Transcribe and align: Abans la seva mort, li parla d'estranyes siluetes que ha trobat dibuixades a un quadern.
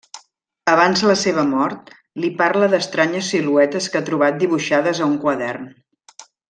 Abans 0.71 1.03
la 1.09 1.15
seva 1.23 1.43
mort, 1.49 1.91
li 2.25 2.31
parla 2.41 2.71
d'estranyes 2.73 3.31
siluetes 3.35 3.93
que 3.93 4.01
ha 4.03 4.09
trobat 4.11 4.43
dibuixades 4.45 5.03
a 5.07 5.11
un 5.15 5.19
quadern. 5.27 5.73